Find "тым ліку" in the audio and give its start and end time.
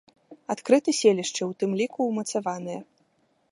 1.61-1.99